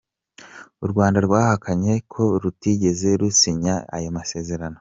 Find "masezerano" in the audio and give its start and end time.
4.17-4.79